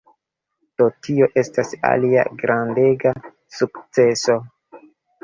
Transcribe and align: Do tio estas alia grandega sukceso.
Do 0.81 0.85
tio 1.07 1.27
estas 1.41 1.69
alia 1.89 2.23
grandega 2.39 3.13
sukceso. 3.59 4.39